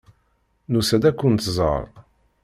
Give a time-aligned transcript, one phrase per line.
[0.71, 1.85] Nusa-d ad kent-nẓer.